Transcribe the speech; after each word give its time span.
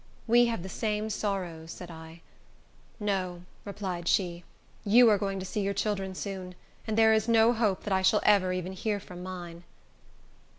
"We 0.25 0.47
have 0.47 0.63
the 0.63 0.67
same 0.67 1.11
sorrows," 1.11 1.69
said 1.69 1.91
I. 1.91 2.21
"No," 2.99 3.43
replied 3.65 4.07
she, 4.07 4.43
"you 4.83 5.07
are 5.11 5.17
going 5.19 5.39
to 5.39 5.45
see 5.45 5.61
your 5.61 5.75
children 5.75 6.15
soon, 6.15 6.55
and 6.87 6.97
there 6.97 7.13
is 7.13 7.27
no 7.27 7.53
hope 7.53 7.83
that 7.83 7.93
I 7.93 8.01
shall 8.01 8.21
ever 8.23 8.51
even 8.51 8.73
hear 8.73 8.99
from 8.99 9.21
mine." 9.21 9.63